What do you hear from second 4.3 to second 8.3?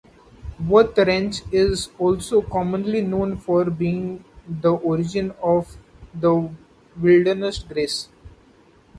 the origin of the Wilderness Grace